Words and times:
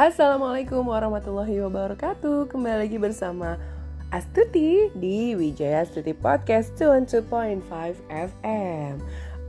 Assalamualaikum 0.00 0.80
warahmatullahi 0.88 1.60
wabarakatuh. 1.60 2.48
Kembali 2.48 2.88
lagi 2.88 2.96
bersama 2.96 3.60
Astuti 4.08 4.88
di 4.96 5.36
Wijaya 5.36 5.84
Astuti 5.84 6.16
Podcast 6.16 6.72
22.5 6.80 8.08
FM 8.08 8.96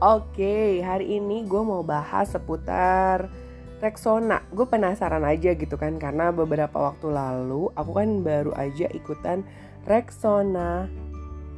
Oke, 0.04 0.84
hari 0.84 1.16
ini 1.16 1.48
gue 1.48 1.62
mau 1.64 1.80
bahas 1.80 2.36
seputar 2.36 3.32
Rexona. 3.80 4.44
Gue 4.52 4.68
penasaran 4.68 5.24
aja 5.24 5.56
gitu 5.56 5.80
kan 5.80 5.96
Karena 5.96 6.28
beberapa 6.36 6.84
waktu 6.84 7.08
lalu 7.08 7.72
Aku 7.72 7.96
kan 7.96 8.20
baru 8.20 8.52
aja 8.52 8.92
ikutan 8.92 9.48
Rexona 9.88 10.84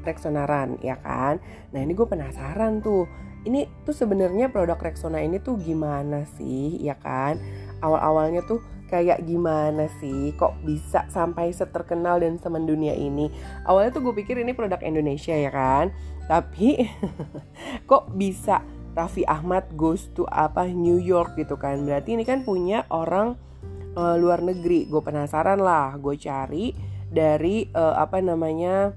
Rexona 0.07 0.47
Run 0.47 0.79
ya 0.87 1.03
kan? 1.03 1.43
Nah 1.75 1.83
ini 1.83 1.99
gue 1.99 2.07
penasaran 2.07 2.79
tuh. 2.79 3.11
Ini 3.43 3.67
tuh 3.83 3.91
sebenarnya 3.91 4.55
produk 4.55 4.79
Rexona 4.79 5.19
ini 5.19 5.43
tuh 5.43 5.59
gimana 5.59 6.31
sih 6.39 6.79
ya 6.79 6.95
kan 6.95 7.43
Awal-awalnya 7.85 8.41
tuh 8.49 8.65
kayak 8.89 9.29
gimana 9.29 9.93
sih? 10.01 10.33
Kok 10.33 10.65
bisa 10.65 11.05
sampai 11.13 11.53
seterkenal 11.53 12.25
dan 12.25 12.41
semendunia 12.41 12.97
ini? 12.97 13.29
Awalnya 13.69 14.01
tuh 14.01 14.03
gue 14.09 14.15
pikir 14.25 14.41
ini 14.41 14.57
produk 14.57 14.81
Indonesia 14.81 15.37
ya 15.37 15.53
kan? 15.53 15.93
Tapi 16.25 16.89
kok 17.91 18.09
bisa 18.17 18.65
Raffi 18.95 19.27
Ahmad 19.27 19.75
goes 19.75 20.09
to 20.15 20.25
apa 20.31 20.65
New 20.71 20.97
York 20.97 21.37
gitu 21.37 21.61
kan? 21.61 21.85
Berarti 21.85 22.17
ini 22.17 22.25
kan 22.25 22.47
punya 22.47 22.89
orang 22.89 23.37
uh, 23.99 24.17
luar 24.17 24.41
negeri. 24.41 24.87
Gue 24.87 25.03
penasaran 25.03 25.61
lah. 25.61 25.99
Gue 25.99 26.17
cari 26.17 26.73
dari 27.11 27.67
uh, 27.75 27.99
apa 27.99 28.23
namanya 28.23 28.95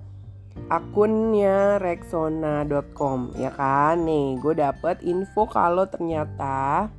akunnya 0.70 1.82
rexona.com 1.82 3.34
ya 3.42 3.50
kan? 3.54 4.06
Nih 4.06 4.38
gue 4.38 4.54
dapet 4.54 5.02
info 5.02 5.50
kalau 5.50 5.90
ternyata 5.90 6.94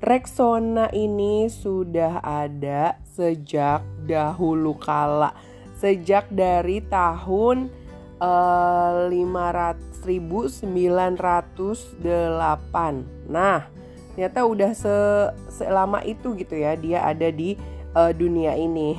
Rexona 0.00 0.88
ini 0.96 1.52
sudah 1.52 2.24
ada 2.24 2.96
sejak 3.04 3.84
dahulu 4.08 4.72
kala, 4.80 5.36
sejak 5.76 6.24
dari 6.32 6.80
tahun 6.80 7.68
uh, 8.16 9.12
500, 9.12 10.00
1908. 10.00 12.00
Nah, 13.28 13.68
ternyata 14.16 14.40
udah 14.48 14.72
se 14.72 14.96
selama 15.52 16.00
itu 16.08 16.32
gitu 16.32 16.56
ya 16.56 16.80
dia 16.80 17.04
ada 17.04 17.28
di 17.28 17.60
uh, 17.92 18.16
dunia 18.16 18.56
ini. 18.56 18.96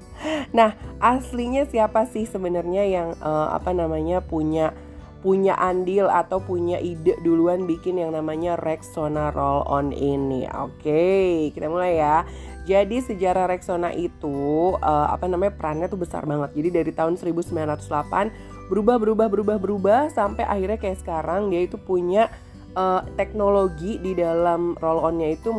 nah, 0.56 0.72
aslinya 0.96 1.68
siapa 1.68 2.08
sih 2.08 2.24
sebenarnya 2.24 2.88
yang 2.88 3.12
uh, 3.20 3.52
apa 3.52 3.76
namanya 3.76 4.24
punya 4.24 4.72
punya 5.18 5.58
andil 5.58 6.06
atau 6.06 6.38
punya 6.38 6.78
ide 6.78 7.18
duluan 7.26 7.66
bikin 7.66 7.98
yang 7.98 8.14
namanya 8.14 8.54
Rexona 8.54 9.34
Roll 9.34 9.66
On 9.66 9.90
ini. 9.90 10.46
Oke, 10.54 11.50
kita 11.50 11.66
mulai 11.66 11.98
ya. 11.98 12.22
Jadi 12.68 13.00
sejarah 13.02 13.48
Rexona 13.50 13.90
itu 13.96 14.76
uh, 14.78 15.08
apa 15.10 15.26
namanya 15.26 15.56
perannya 15.56 15.88
tuh 15.90 15.98
besar 15.98 16.22
banget. 16.28 16.54
Jadi 16.54 16.68
dari 16.70 16.92
tahun 16.94 17.18
1908 17.18 18.68
berubah 18.68 19.00
berubah 19.00 19.26
berubah 19.32 19.56
berubah 19.56 20.00
sampai 20.12 20.44
akhirnya 20.44 20.78
kayak 20.78 21.00
sekarang 21.00 21.48
dia 21.48 21.64
itu 21.64 21.80
punya 21.80 22.28
uh, 22.76 23.00
teknologi 23.16 23.96
di 23.98 24.12
dalam 24.12 24.76
roll 24.78 25.02
onnya 25.02 25.34
itu 25.34 25.50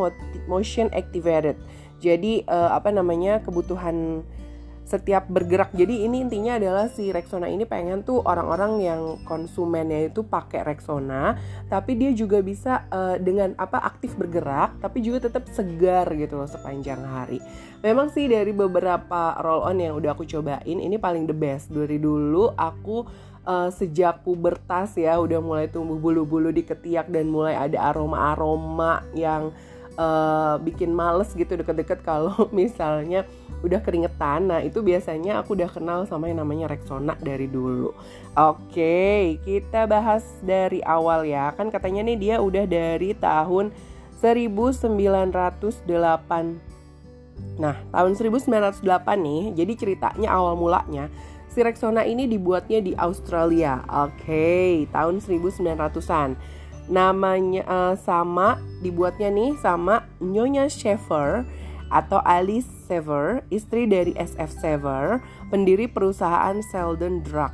motion 0.47 0.87
activated. 0.95 1.57
Jadi 1.99 2.47
uh, 2.47 2.71
apa 2.71 2.95
namanya 2.95 3.43
kebutuhan 3.43 4.23
setiap 4.90 5.30
bergerak. 5.30 5.70
Jadi 5.78 6.09
ini 6.09 6.26
intinya 6.26 6.58
adalah 6.58 6.90
si 6.90 7.14
Rexona 7.14 7.45
ini 7.45 7.70
pengen 7.70 8.02
tuh 8.02 8.26
orang-orang 8.26 8.82
yang 8.82 9.02
konsumennya 9.22 10.09
itu 10.09 10.26
pakai 10.26 10.66
Rexona, 10.66 11.38
tapi 11.70 11.94
dia 11.94 12.09
juga 12.18 12.42
bisa 12.42 12.90
uh, 12.90 13.22
dengan 13.22 13.54
apa 13.62 13.78
aktif 13.86 14.17
bergerak, 14.17 14.82
tapi 14.82 15.06
juga 15.06 15.30
tetap 15.30 15.45
segar 15.54 16.10
gitu 16.17 16.42
loh 16.42 16.50
sepanjang 16.50 17.06
hari. 17.06 17.38
Memang 17.86 18.10
sih 18.10 18.26
dari 18.26 18.50
beberapa 18.50 19.38
roll 19.45 19.70
on 19.70 19.78
yang 19.78 19.94
udah 19.94 20.17
aku 20.17 20.26
cobain, 20.26 20.82
ini 20.82 20.98
paling 20.98 21.30
the 21.30 21.38
best. 21.38 21.70
Dari 21.70 22.02
dulu 22.02 22.49
aku 22.58 23.05
uh, 23.45 23.70
sejak 23.70 24.26
pubertas 24.26 24.98
ya 24.98 25.22
udah 25.22 25.39
mulai 25.39 25.70
tumbuh 25.70 26.02
bulu-bulu 26.02 26.49
di 26.49 26.66
ketiak 26.66 27.08
dan 27.14 27.30
mulai 27.30 27.55
ada 27.55 27.94
aroma-aroma 27.94 29.05
yang 29.14 29.54
uh, 29.99 30.55
bikin 30.64 30.95
males 30.95 31.36
gitu 31.36 31.60
deket-deket 31.60 31.99
kalau 32.02 32.48
misalnya 32.55 33.27
udah 33.60 33.83
keringetan 33.83 34.48
nah 34.48 34.64
itu 34.64 34.80
biasanya 34.80 35.43
aku 35.43 35.60
udah 35.60 35.67
kenal 35.67 36.08
sama 36.08 36.32
yang 36.32 36.39
namanya 36.39 36.71
Rexona 36.71 37.20
dari 37.20 37.52
dulu 37.52 37.92
oke 38.39 38.95
kita 39.43 39.83
bahas 39.83 40.23
dari 40.39 40.80
awal 40.87 41.27
ya 41.27 41.52
kan 41.52 41.67
katanya 41.67 42.08
nih 42.08 42.17
dia 42.17 42.36
udah 42.39 42.64
dari 42.64 43.11
tahun 43.20 43.76
1908 44.23 46.71
Nah, 47.60 47.76
tahun 47.92 48.16
1908 48.16 48.83
nih, 49.20 49.52
jadi 49.52 49.73
ceritanya 49.76 50.31
awal 50.31 50.55
mulanya 50.60 51.11
si 51.49 51.66
Rexona 51.66 52.05
ini 52.05 52.30
dibuatnya 52.30 52.80
di 52.80 52.93
Australia. 52.95 53.81
Oke, 53.89 54.86
tahun 54.93 55.20
1900-an. 55.20 56.37
Namanya 56.89 57.64
uh, 57.70 57.95
sama 57.95 58.58
dibuatnya 58.82 59.30
nih 59.30 59.54
sama 59.61 60.10
Nyonya 60.17 60.66
Schaefer 60.66 61.45
atau 61.89 62.22
Alice 62.22 62.70
Sever, 62.86 63.45
istri 63.50 63.89
dari 63.89 64.14
SF 64.17 64.50
Sever, 64.61 65.22
pendiri 65.49 65.89
perusahaan 65.89 66.58
Selden 66.70 67.22
Drug. 67.26 67.54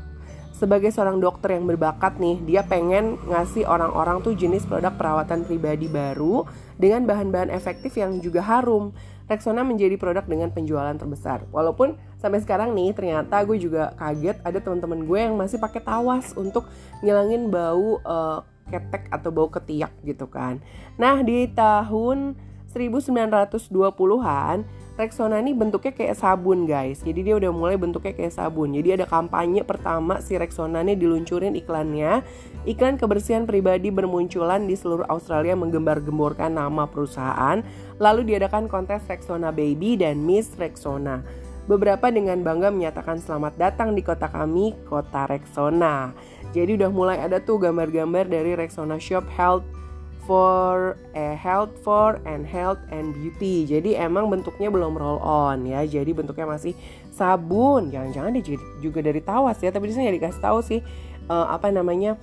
Sebagai 0.56 0.88
seorang 0.88 1.20
dokter 1.20 1.60
yang 1.60 1.68
berbakat 1.68 2.16
nih, 2.16 2.40
dia 2.48 2.64
pengen 2.64 3.20
ngasih 3.28 3.68
orang-orang 3.68 4.24
tuh 4.24 4.32
jenis 4.40 4.64
produk 4.64 4.96
perawatan 4.96 5.44
pribadi 5.44 5.92
baru 5.92 6.48
dengan 6.80 7.04
bahan-bahan 7.04 7.52
efektif 7.52 8.00
yang 8.00 8.24
juga 8.24 8.40
harum. 8.40 8.96
Rexona 9.28 9.68
menjadi 9.68 10.00
produk 10.00 10.24
dengan 10.24 10.56
penjualan 10.56 10.96
terbesar. 10.96 11.44
Walaupun 11.52 12.00
sampai 12.24 12.40
sekarang 12.40 12.72
nih 12.72 12.96
ternyata 12.96 13.44
gue 13.44 13.58
juga 13.60 13.92
kaget 14.00 14.38
ada 14.48 14.62
teman-teman 14.64 15.04
gue 15.04 15.20
yang 15.20 15.36
masih 15.36 15.60
pakai 15.60 15.82
tawas 15.84 16.32
untuk 16.40 16.70
ngilangin 17.04 17.52
bau 17.52 18.00
uh, 18.06 18.40
ketek 18.70 19.10
atau 19.14 19.30
bau 19.30 19.50
ketiak 19.50 19.94
gitu 20.06 20.26
kan. 20.30 20.62
Nah, 20.98 21.22
di 21.22 21.50
tahun 21.54 22.36
1920-an 22.76 24.58
Rexona 24.96 25.44
ini 25.44 25.52
bentuknya 25.52 25.92
kayak 25.92 26.16
sabun 26.16 26.64
guys. 26.64 27.04
Jadi 27.04 27.28
dia 27.28 27.36
udah 27.36 27.52
mulai 27.52 27.76
bentuknya 27.76 28.16
kayak 28.16 28.32
sabun. 28.32 28.72
Jadi 28.72 28.96
ada 28.96 29.04
kampanye 29.04 29.68
pertama 29.68 30.24
si 30.24 30.40
Rexona 30.40 30.88
ini 30.88 30.96
diluncurin 30.96 31.52
iklannya. 31.52 32.24
Iklan 32.64 32.96
kebersihan 32.96 33.44
pribadi 33.44 33.92
bermunculan 33.92 34.64
di 34.64 34.76
seluruh 34.80 35.04
Australia 35.12 35.52
menggembar-gemborkan 35.60 36.56
nama 36.56 36.88
perusahaan. 36.88 37.60
Lalu 38.00 38.24
diadakan 38.36 38.72
kontes 38.72 39.04
Rexona 39.04 39.52
Baby 39.52 40.00
dan 40.00 40.24
Miss 40.24 40.56
Rexona 40.56 41.28
Beberapa 41.66 42.14
dengan 42.14 42.46
bangga 42.46 42.70
menyatakan 42.70 43.18
selamat 43.18 43.58
datang 43.58 43.98
di 43.98 44.06
kota 44.06 44.30
kami, 44.30 44.78
kota 44.86 45.26
Rexona 45.26 46.14
Jadi 46.54 46.78
udah 46.78 46.94
mulai 46.94 47.18
ada 47.18 47.42
tuh 47.42 47.58
gambar-gambar 47.58 48.30
dari 48.30 48.54
Rexona 48.54 49.02
Shop 49.02 49.26
Health 49.34 49.66
for 50.26 50.98
eh, 51.14 51.34
health 51.34 51.74
for 51.82 52.22
and 52.26 52.46
health 52.46 52.82
and 52.94 53.18
beauty. 53.18 53.66
Jadi 53.66 53.98
emang 53.98 54.30
bentuknya 54.30 54.70
belum 54.70 54.94
roll 54.94 55.22
on 55.22 55.66
ya. 55.66 55.86
Jadi 55.86 56.14
bentuknya 56.14 56.50
masih 56.50 56.78
sabun. 57.14 57.90
Jangan-jangan 57.90 58.30
dia 58.38 58.58
juga 58.82 59.02
dari 59.02 59.22
tawas 59.22 59.58
ya. 59.62 59.74
Tapi 59.74 59.90
di 59.90 59.94
sini 59.98 60.14
dikasih 60.18 60.42
tahu 60.42 60.60
sih 60.62 60.82
uh, 61.30 61.50
apa 61.50 61.74
namanya 61.74 62.18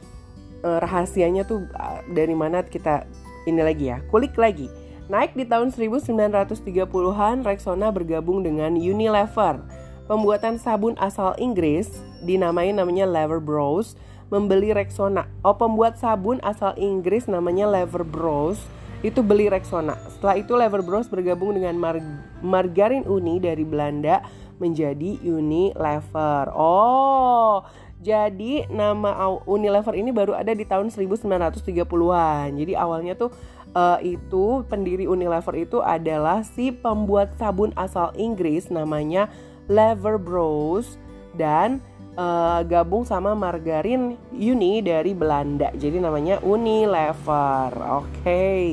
uh, 0.67 0.79
rahasianya 0.83 1.47
tuh 1.47 1.67
uh, 1.75 2.03
dari 2.11 2.35
mana 2.35 2.63
kita 2.67 3.07
ini 3.47 3.63
lagi 3.63 3.91
ya. 3.91 4.03
Kulik 4.11 4.39
lagi. 4.39 4.71
Naik 5.11 5.35
di 5.35 5.43
tahun 5.43 5.75
1930-an, 5.75 7.43
Rexona 7.43 7.91
bergabung 7.91 8.47
dengan 8.47 8.79
Unilever. 8.79 9.59
Pembuatan 10.07 10.63
sabun 10.63 10.95
asal 10.95 11.35
Inggris 11.43 11.91
dinamai 12.23 12.71
namanya 12.71 13.07
Lever 13.11 13.43
Bros 13.43 13.99
membeli 14.31 14.71
Rexona. 14.71 15.27
Oh, 15.43 15.59
pembuat 15.59 15.99
sabun 15.99 16.39
asal 16.47 16.79
Inggris 16.79 17.27
namanya 17.27 17.67
Lever 17.67 18.07
Bros 18.07 18.63
itu 19.03 19.27
beli 19.27 19.51
Rexona. 19.51 19.99
Setelah 20.07 20.39
itu 20.39 20.55
Lever 20.55 20.87
Bros 20.87 21.11
bergabung 21.11 21.59
dengan 21.59 21.75
Mar 21.75 21.99
Margarin 22.39 23.03
Uni 23.03 23.43
dari 23.43 23.67
Belanda 23.67 24.23
menjadi 24.63 25.19
Unilever. 25.19 26.55
Oh, 26.55 27.67
jadi 28.03 28.67
nama 28.67 29.39
Unilever 29.47 29.95
ini 29.95 30.11
baru 30.11 30.35
ada 30.35 30.51
di 30.51 30.67
tahun 30.67 30.91
1930-an. 30.91 32.51
Jadi 32.59 32.73
awalnya 32.75 33.15
tuh 33.15 33.31
uh, 33.77 33.99
itu 34.01 34.65
pendiri 34.69 35.09
Unilever 35.09 35.55
itu 35.57 35.79
adalah 35.81 36.45
si 36.45 36.73
pembuat 36.73 37.37
sabun 37.37 37.73
asal 37.77 38.13
Inggris 38.17 38.69
namanya 38.69 39.29
Lever 39.69 40.17
Bros 40.21 40.97
dan 41.37 41.81
uh, 42.17 42.61
gabung 42.65 43.05
sama 43.09 43.33
margarin 43.33 44.17
Uni 44.33 44.85
dari 44.85 45.17
Belanda. 45.17 45.73
Jadi 45.77 46.01
namanya 46.01 46.41
Unilever. 46.45 47.73
Oke. 48.03 48.09
Okay. 48.23 48.65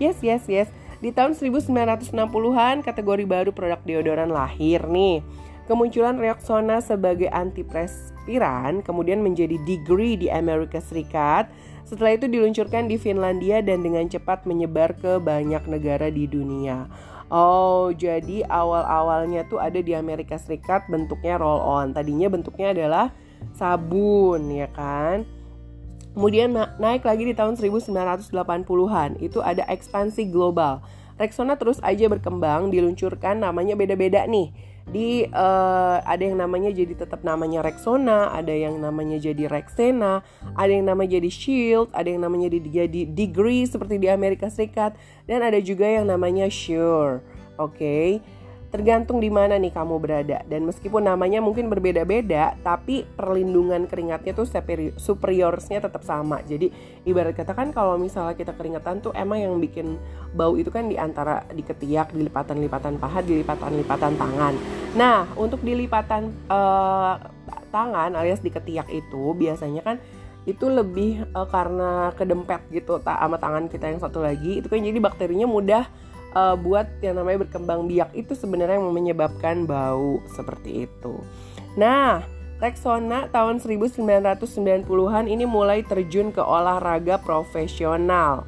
Yes, 0.00 0.18
yes, 0.20 0.44
yes. 0.48 0.68
Di 1.02 1.10
tahun 1.10 1.34
1960-an 1.34 2.86
kategori 2.86 3.24
baru 3.26 3.50
produk 3.50 3.80
deodoran 3.82 4.30
lahir 4.30 4.86
nih. 4.86 5.22
Kemunculan 5.70 6.18
Rexona 6.18 6.82
sebagai 6.82 7.30
antiperspiran 7.30 8.82
kemudian 8.82 9.22
menjadi 9.22 9.56
degree 9.62 10.18
di 10.18 10.26
Amerika 10.26 10.82
Serikat. 10.82 11.46
Setelah 11.86 12.18
itu 12.18 12.26
diluncurkan 12.26 12.90
di 12.90 12.98
Finlandia 12.98 13.62
dan 13.62 13.86
dengan 13.86 14.06
cepat 14.10 14.42
menyebar 14.46 14.98
ke 14.98 15.22
banyak 15.22 15.62
negara 15.70 16.10
di 16.10 16.26
dunia. 16.26 16.90
Oh, 17.32 17.88
jadi 17.94 18.44
awal-awalnya 18.44 19.48
tuh 19.48 19.56
ada 19.56 19.80
di 19.80 19.96
Amerika 19.96 20.36
Serikat 20.36 20.84
bentuknya 20.90 21.40
roll 21.40 21.62
on. 21.64 21.96
Tadinya 21.96 22.28
bentuknya 22.28 22.76
adalah 22.76 23.06
sabun, 23.56 24.52
ya 24.52 24.68
kan? 24.68 25.24
Kemudian 26.12 26.52
naik 26.76 27.08
lagi 27.08 27.24
di 27.24 27.32
tahun 27.32 27.56
1980-an, 27.56 29.16
itu 29.24 29.40
ada 29.40 29.64
ekspansi 29.64 30.28
global. 30.28 30.84
Rexona 31.16 31.56
terus 31.56 31.80
aja 31.80 32.04
berkembang, 32.04 32.68
diluncurkan 32.68 33.40
namanya 33.40 33.72
beda-beda 33.80 34.28
nih. 34.28 34.52
Di 34.88 35.28
uh, 35.30 35.98
ada 36.02 36.22
yang 36.22 36.36
namanya 36.36 36.74
jadi 36.74 36.92
tetap 36.98 37.22
namanya 37.22 37.62
Rexona, 37.62 38.34
ada 38.34 38.50
yang 38.50 38.80
namanya 38.82 39.16
jadi 39.22 39.46
Rexena, 39.46 40.26
ada 40.58 40.72
yang 40.72 40.88
namanya 40.90 41.20
jadi 41.22 41.30
Shield, 41.30 41.88
ada 41.94 42.08
yang 42.10 42.20
namanya 42.24 42.50
jadi, 42.50 42.86
jadi 42.86 43.00
Degree 43.06 43.64
seperti 43.64 44.02
di 44.02 44.08
Amerika 44.10 44.50
Serikat, 44.50 44.98
dan 45.28 45.44
ada 45.46 45.62
juga 45.62 45.86
yang 45.86 46.10
namanya 46.10 46.50
Sure. 46.50 47.22
Oke. 47.60 47.76
Okay? 47.78 48.08
Tergantung 48.72 49.20
di 49.20 49.28
mana 49.28 49.60
nih 49.60 49.68
kamu 49.68 50.00
berada. 50.00 50.40
Dan 50.48 50.64
meskipun 50.64 51.04
namanya 51.04 51.44
mungkin 51.44 51.68
berbeda-beda 51.68 52.56
tapi 52.64 53.04
perlindungan 53.04 53.84
keringatnya 53.84 54.32
tuh 54.32 54.48
superiorsnya 54.96 55.84
tetap 55.84 56.02
sama. 56.02 56.40
Jadi 56.42 56.72
ibarat 57.04 57.36
kata 57.36 57.52
kan 57.52 57.68
kalau 57.70 58.00
misalnya 58.00 58.32
kita 58.32 58.56
keringatan 58.56 59.04
tuh 59.04 59.12
emang 59.12 59.44
yang 59.44 59.54
bikin 59.60 60.00
bau 60.32 60.56
itu 60.56 60.72
kan 60.72 60.88
di 60.88 60.96
antara 60.96 61.44
di 61.52 61.60
ketiak 61.60 62.16
di 62.16 62.24
lipatan-lipatan 62.24 62.96
paha 62.96 63.20
di 63.20 63.44
lipatan-lipatan 63.44 64.16
tangan. 64.16 64.54
Nah 64.96 65.28
untuk 65.36 65.60
di 65.60 65.76
lipatan 65.76 66.32
uh, 66.48 67.20
tangan 67.68 68.16
alias 68.16 68.40
di 68.40 68.48
ketiak 68.48 68.88
itu 68.88 69.36
biasanya 69.36 69.84
kan 69.84 69.96
itu 70.42 70.66
lebih 70.66 71.22
uh, 71.36 71.46
karena 71.46 72.10
kedempet 72.18 72.66
gitu 72.74 72.98
tak 72.98 73.14
sama 73.20 73.38
tangan 73.38 73.70
kita 73.70 73.86
yang 73.92 74.00
satu 74.02 74.24
lagi 74.24 74.58
itu 74.58 74.66
kan 74.66 74.82
jadi 74.82 74.98
bakterinya 74.98 75.46
mudah 75.46 75.86
uh, 76.34 76.56
buat 76.56 76.88
yang 77.04 77.20
namanya 77.20 77.48
berkembang 77.48 77.88
biak 77.88 78.12
itu 78.16 78.32
sebenarnya 78.36 78.80
yang 78.80 78.92
menyebabkan 78.92 79.64
bau 79.64 80.20
seperti 80.32 80.88
itu. 80.88 81.20
Nah, 81.76 82.24
Rexona 82.62 83.26
tahun 83.34 83.58
1990-an 83.58 85.26
ini 85.26 85.42
mulai 85.42 85.82
terjun 85.82 86.30
ke 86.30 86.38
olahraga 86.38 87.18
profesional. 87.18 88.46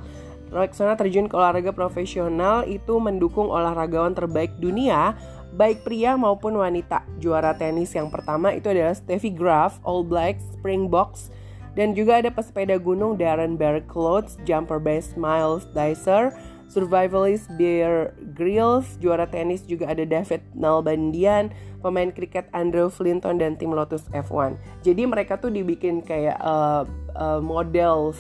Rexona 0.55 0.95
terjun 0.95 1.27
ke 1.27 1.35
olahraga 1.35 1.75
profesional 1.75 2.63
itu 2.63 2.95
mendukung 3.03 3.51
olahragawan 3.51 4.15
terbaik 4.15 4.55
dunia, 4.63 5.19
baik 5.59 5.83
pria 5.83 6.15
maupun 6.15 6.55
wanita. 6.63 7.03
Juara 7.19 7.59
tenis 7.59 7.91
yang 7.91 8.07
pertama 8.07 8.55
itu 8.55 8.71
adalah 8.71 8.95
Steffi 8.95 9.35
Graf, 9.35 9.83
All 9.83 10.07
Blacks, 10.07 10.47
Springboks, 10.55 11.35
dan 11.75 11.91
juga 11.91 12.23
ada 12.23 12.31
pesepeda 12.31 12.79
gunung 12.79 13.19
Darren 13.19 13.59
Clothes, 13.91 14.39
jumper 14.47 14.79
base 14.79 15.19
Miles 15.19 15.67
Dicer, 15.75 16.31
survivalist 16.75 17.47
Bear 17.55 18.11
Grylls, 18.35 18.99
juara 18.99 19.31
tenis 19.31 19.63
juga 19.63 19.95
ada 19.95 20.03
David 20.03 20.43
Nalbandian, 20.59 21.55
pemain 21.79 22.11
kriket 22.11 22.51
Andrew 22.51 22.91
Flinton 22.91 23.39
dan 23.39 23.55
tim 23.55 23.71
Lotus 23.71 24.11
F1. 24.11 24.59
Jadi 24.83 25.07
mereka 25.07 25.39
tuh 25.39 25.55
dibikin 25.55 26.03
kayak 26.03 26.35
uh, 26.43 26.83
uh, 27.15 27.39
models 27.39 28.19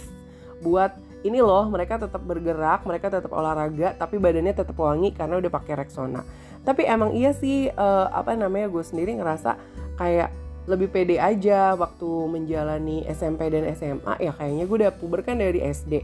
buat 0.63 0.95
ini 1.27 1.43
loh 1.43 1.67
mereka 1.67 1.99
tetap 1.99 2.23
bergerak, 2.23 2.87
mereka 2.87 3.11
tetap 3.11 3.35
olahraga, 3.35 3.99
tapi 3.99 4.23
badannya 4.23 4.55
tetap 4.55 4.79
wangi 4.79 5.11
karena 5.11 5.43
udah 5.43 5.51
pakai 5.51 5.75
Rexona. 5.75 6.23
Tapi 6.63 6.87
emang 6.87 7.13
iya 7.13 7.35
sih 7.35 7.69
uh, 7.75 8.07
apa 8.15 8.39
namanya 8.39 8.71
gue 8.71 8.85
sendiri 8.87 9.19
ngerasa 9.19 9.59
kayak 9.99 10.31
lebih 10.65 10.89
pede 10.89 11.21
aja 11.21 11.77
waktu 11.77 12.09
menjalani 12.25 13.05
SMP 13.13 13.53
dan 13.53 13.69
SMA 13.77 14.17
ya 14.17 14.33
kayaknya 14.33 14.65
gue 14.65 14.77
udah 14.81 14.93
puber 14.97 15.21
kan 15.21 15.37
dari 15.37 15.61
SD 15.61 16.01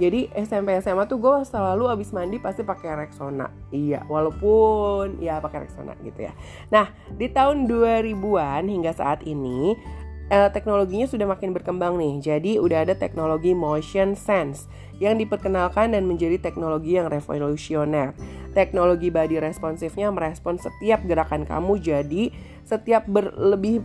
jadi 0.00 0.32
SMP 0.32 0.72
SMA 0.80 1.04
tuh 1.04 1.20
gue 1.20 1.44
selalu 1.44 1.92
abis 1.92 2.16
mandi 2.16 2.40
pasti 2.40 2.64
pakai 2.64 3.04
Rexona. 3.04 3.52
Iya, 3.68 4.08
walaupun 4.08 5.20
ya 5.20 5.44
pakai 5.44 5.68
Rexona 5.68 5.92
gitu 6.00 6.24
ya. 6.24 6.32
Nah, 6.72 6.88
di 7.12 7.28
tahun 7.28 7.68
2000-an 7.68 8.64
hingga 8.64 8.96
saat 8.96 9.20
ini 9.28 9.76
eh, 10.32 10.48
teknologinya 10.48 11.04
sudah 11.04 11.28
makin 11.28 11.52
berkembang 11.52 12.00
nih. 12.00 12.14
Jadi 12.24 12.56
udah 12.56 12.88
ada 12.88 12.96
teknologi 12.96 13.52
motion 13.52 14.16
sense 14.16 14.72
yang 14.96 15.20
diperkenalkan 15.20 15.92
dan 15.92 16.08
menjadi 16.08 16.40
teknologi 16.40 16.96
yang 16.96 17.12
revolusioner. 17.12 18.16
Teknologi 18.56 19.12
body 19.12 19.36
responsifnya 19.36 20.08
merespon 20.08 20.56
setiap 20.56 21.04
gerakan 21.04 21.44
kamu 21.44 21.76
jadi 21.76 22.32
setiap 22.64 23.04
berlebih 23.04 23.84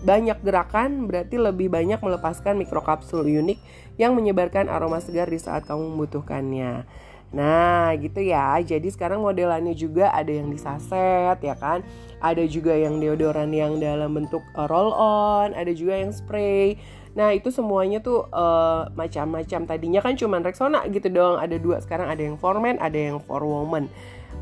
banyak 0.00 0.40
gerakan 0.40 1.04
berarti 1.04 1.36
lebih 1.36 1.68
banyak 1.68 2.00
melepaskan 2.00 2.56
mikrokapsul 2.56 3.24
unik 3.24 3.58
yang 4.00 4.16
menyebarkan 4.16 4.72
aroma 4.72 4.98
segar 5.00 5.28
di 5.28 5.36
saat 5.36 5.68
kamu 5.68 5.92
membutuhkannya. 5.92 6.88
Nah, 7.30 7.94
gitu 8.00 8.18
ya. 8.26 8.58
Jadi 8.58 8.90
sekarang 8.90 9.22
modelannya 9.22 9.76
juga 9.78 10.10
ada 10.10 10.30
yang 10.32 10.50
disaset 10.50 11.38
ya 11.38 11.54
kan. 11.54 11.86
Ada 12.18 12.44
juga 12.50 12.74
yang 12.74 12.98
deodoran 12.98 13.54
yang 13.54 13.78
dalam 13.78 14.12
bentuk 14.12 14.42
uh, 14.58 14.66
roll 14.66 14.90
on, 14.96 15.54
ada 15.54 15.70
juga 15.70 16.00
yang 16.00 16.10
spray. 16.10 16.76
Nah, 17.14 17.34
itu 17.34 17.50
semuanya 17.54 18.02
tuh 18.02 18.26
uh, 18.34 18.90
macam-macam. 18.98 19.66
Tadinya 19.66 20.00
kan 20.02 20.14
cuma 20.18 20.42
Rexona 20.42 20.82
gitu 20.90 21.06
doang, 21.10 21.38
ada 21.38 21.54
dua. 21.58 21.78
Sekarang 21.82 22.10
ada 22.10 22.22
yang 22.22 22.34
for 22.38 22.58
men, 22.58 22.78
ada 22.82 22.98
yang 22.98 23.22
for 23.22 23.42
woman. 23.46 23.86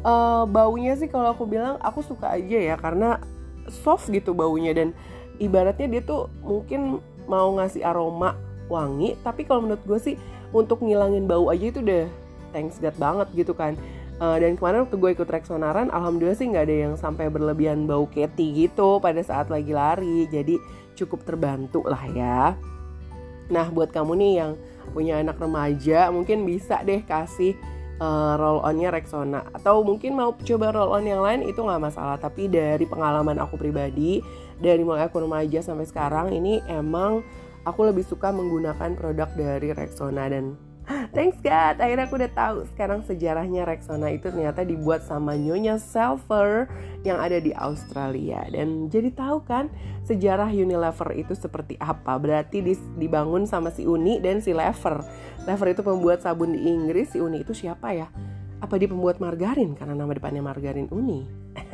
Uh, 0.00 0.46
baunya 0.48 0.94
sih 0.96 1.10
kalau 1.10 1.34
aku 1.34 1.44
bilang 1.44 1.76
aku 1.82 2.06
suka 2.06 2.30
aja 2.38 2.54
ya 2.54 2.76
karena 2.78 3.18
soft 3.68 4.08
gitu 4.14 4.30
baunya 4.30 4.70
dan 4.72 4.94
ibaratnya 5.38 5.86
dia 5.86 6.02
tuh 6.02 6.30
mungkin 6.42 7.02
mau 7.30 7.54
ngasih 7.58 7.82
aroma 7.86 8.34
wangi 8.68 9.16
tapi 9.24 9.48
kalau 9.48 9.64
menurut 9.64 9.82
gue 9.88 9.98
sih 10.12 10.16
untuk 10.52 10.84
ngilangin 10.84 11.24
bau 11.24 11.48
aja 11.48 11.72
itu 11.72 11.80
udah 11.80 12.06
thanks 12.52 12.80
God 12.80 12.96
banget 12.96 13.28
gitu 13.36 13.52
kan. 13.52 13.76
Uh, 14.18 14.34
dan 14.42 14.58
kemarin 14.58 14.82
waktu 14.82 14.98
gue 14.98 15.10
ikut 15.14 15.30
reksonaran 15.30 15.94
alhamdulillah 15.94 16.34
sih 16.34 16.50
nggak 16.50 16.66
ada 16.66 16.76
yang 16.90 16.94
sampai 16.98 17.30
berlebihan 17.30 17.86
bau 17.86 18.10
keti 18.10 18.66
gitu 18.66 18.98
pada 18.98 19.22
saat 19.22 19.46
lagi 19.46 19.70
lari. 19.70 20.26
Jadi 20.26 20.58
cukup 20.98 21.22
terbantu 21.22 21.86
lah 21.86 22.02
ya. 22.10 22.58
Nah 23.46 23.66
buat 23.70 23.94
kamu 23.94 24.18
nih 24.18 24.32
yang 24.42 24.52
punya 24.90 25.20
anak 25.20 25.38
remaja 25.38 26.08
mungkin 26.10 26.42
bisa 26.42 26.80
deh 26.82 27.04
kasih 27.04 27.54
uh, 27.98 28.34
roll 28.38 28.62
onnya 28.62 28.90
Rexona. 28.94 29.46
Atau 29.54 29.82
mungkin 29.86 30.18
mau 30.18 30.34
coba 30.34 30.74
roll 30.74 30.94
on 30.94 31.04
yang 31.06 31.22
lain 31.22 31.46
itu 31.46 31.58
nggak 31.60 31.82
masalah. 31.82 32.16
Tapi 32.18 32.50
dari 32.50 32.86
pengalaman 32.86 33.38
aku 33.38 33.58
pribadi 33.58 34.22
dari 34.58 34.82
mulai 34.82 35.06
aku 35.06 35.22
remaja 35.22 35.62
sampai 35.62 35.86
sekarang 35.86 36.34
ini 36.34 36.58
emang 36.66 37.22
aku 37.62 37.86
lebih 37.86 38.02
suka 38.02 38.34
menggunakan 38.34 38.94
produk 38.98 39.28
dari 39.34 39.70
Rexona. 39.74 40.26
Dan 40.30 40.67
Thanks 41.16 41.40
God, 41.40 41.80
akhirnya 41.80 42.04
aku 42.04 42.20
udah 42.20 42.32
tahu 42.36 42.56
sekarang 42.76 43.00
sejarahnya 43.04 43.64
Rexona 43.64 44.12
itu 44.12 44.28
ternyata 44.28 44.60
dibuat 44.60 45.08
sama 45.08 45.34
Nyonya 45.34 45.80
Selfer 45.80 46.68
yang 47.00 47.16
ada 47.16 47.40
di 47.40 47.56
Australia 47.56 48.44
dan 48.52 48.92
jadi 48.92 49.08
tahu 49.16 49.40
kan 49.48 49.72
sejarah 50.08 50.48
Unilever 50.48 51.12
itu 51.16 51.36
seperti 51.36 51.76
apa. 51.80 52.16
Berarti 52.16 52.64
dibangun 52.96 53.44
sama 53.44 53.68
si 53.68 53.84
Uni 53.84 54.20
dan 54.24 54.40
si 54.40 54.56
Lever. 54.56 55.04
Lever 55.44 55.68
itu 55.76 55.84
pembuat 55.84 56.24
sabun 56.24 56.56
di 56.56 56.64
Inggris, 56.64 57.12
si 57.12 57.20
Uni 57.20 57.44
itu 57.44 57.52
siapa 57.52 57.92
ya? 57.92 58.08
Apa 58.58 58.80
dia 58.80 58.90
pembuat 58.90 59.22
margarin 59.22 59.76
karena 59.76 59.94
nama 59.94 60.10
depannya 60.10 60.42
margarin 60.42 60.88
Uni? 60.90 61.28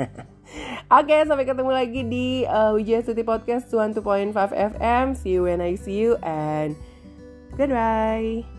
Oke, 0.93 1.11
okay, 1.11 1.21
sampai 1.25 1.49
ketemu 1.49 1.73
lagi 1.73 2.03
di 2.05 2.45
uh, 2.45 2.77
Wijaya 2.77 3.01
City 3.01 3.25
Podcast 3.25 3.73
12.5 3.73 4.37
FM. 4.53 5.07
See 5.17 5.39
you 5.39 5.49
when 5.49 5.65
I 5.65 5.81
see 5.81 5.97
you 5.97 6.21
and 6.21 6.77
goodbye. 7.57 8.54